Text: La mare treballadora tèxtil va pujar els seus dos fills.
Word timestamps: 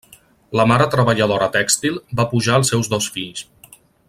La 0.59 0.63
mare 0.71 0.87
treballadora 0.95 1.51
tèxtil 1.57 2.01
va 2.21 2.29
pujar 2.35 2.59
els 2.63 2.75
seus 2.75 2.91
dos 2.97 3.15
fills. 3.19 3.49